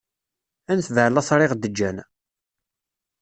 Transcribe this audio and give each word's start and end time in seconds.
Ad 0.69 0.75
netbeɛ 0.77 1.07
lateṛ 1.09 1.39
i 1.45 1.47
ɣ-d-ğğan. 1.51 1.97